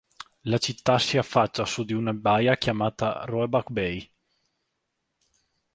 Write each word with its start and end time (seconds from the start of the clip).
La 0.45 0.57
città 0.57 0.97
si 0.97 1.19
affaccia 1.19 1.63
su 1.63 1.83
di 1.83 1.93
una 1.93 2.11
baia 2.11 2.57
chiamata 2.57 3.21
Roebuck 3.25 3.69
Bay. 3.69 4.11